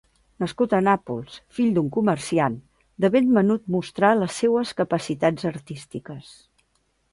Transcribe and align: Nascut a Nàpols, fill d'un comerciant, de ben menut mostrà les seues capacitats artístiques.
Nascut 0.43 0.71
a 0.77 0.77
Nàpols, 0.85 1.35
fill 1.57 1.69
d'un 1.75 1.91
comerciant, 1.97 2.55
de 3.05 3.13
ben 3.17 3.29
menut 3.37 3.69
mostrà 3.77 4.11
les 4.23 4.41
seues 4.43 4.75
capacitats 4.83 5.49
artístiques. 5.55 6.35